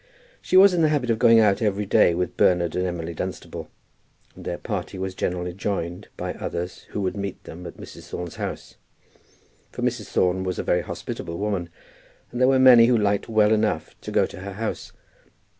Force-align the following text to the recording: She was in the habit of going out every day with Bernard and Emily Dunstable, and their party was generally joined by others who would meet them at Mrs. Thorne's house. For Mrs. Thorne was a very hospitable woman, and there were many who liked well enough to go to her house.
She 0.41 0.57
was 0.57 0.73
in 0.73 0.81
the 0.81 0.89
habit 0.89 1.11
of 1.11 1.19
going 1.19 1.39
out 1.39 1.61
every 1.61 1.85
day 1.85 2.15
with 2.15 2.35
Bernard 2.35 2.75
and 2.75 2.87
Emily 2.87 3.13
Dunstable, 3.13 3.69
and 4.35 4.45
their 4.45 4.57
party 4.57 4.97
was 4.97 5.13
generally 5.13 5.53
joined 5.53 6.07
by 6.17 6.33
others 6.33 6.85
who 6.89 7.01
would 7.01 7.15
meet 7.15 7.43
them 7.43 7.67
at 7.67 7.77
Mrs. 7.77 8.09
Thorne's 8.09 8.37
house. 8.37 8.77
For 9.71 9.83
Mrs. 9.83 10.07
Thorne 10.07 10.43
was 10.43 10.57
a 10.57 10.63
very 10.63 10.81
hospitable 10.81 11.37
woman, 11.37 11.69
and 12.31 12.41
there 12.41 12.47
were 12.47 12.57
many 12.57 12.87
who 12.87 12.97
liked 12.97 13.29
well 13.29 13.53
enough 13.53 13.95
to 14.01 14.09
go 14.09 14.25
to 14.25 14.39
her 14.39 14.53
house. 14.53 14.91